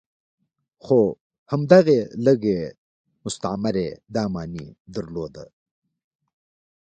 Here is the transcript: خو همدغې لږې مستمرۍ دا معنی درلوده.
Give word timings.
خو 0.83 0.99
همدغې 1.51 1.99
لږې 2.25 2.59
مستمرۍ 3.23 3.89
دا 4.15 4.23
معنی 4.33 4.65
درلوده. 4.93 5.45